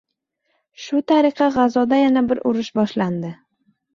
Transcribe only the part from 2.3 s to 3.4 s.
bir urush boshlandi.